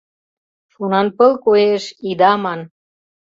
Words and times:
«Шонанпыл 0.71 1.31
коеш!» 1.45 1.83
ида 2.09 2.33
ман— 2.43 2.61